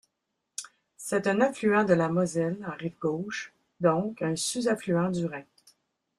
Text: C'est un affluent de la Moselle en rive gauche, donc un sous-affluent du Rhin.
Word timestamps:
C'est 0.97 1.27
un 1.27 1.41
affluent 1.41 1.83
de 1.83 1.93
la 1.93 2.09
Moselle 2.09 2.57
en 2.67 2.75
rive 2.75 2.97
gauche, 2.99 3.53
donc 3.81 4.23
un 4.23 4.35
sous-affluent 4.35 5.11
du 5.11 5.27
Rhin. 5.27 5.45